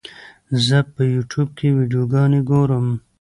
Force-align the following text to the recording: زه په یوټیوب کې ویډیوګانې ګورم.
زه 0.65 0.77
په 0.93 1.01
یوټیوب 1.13 1.49
کې 1.57 1.67
ویډیوګانې 1.77 2.41
ګورم. 2.49 2.87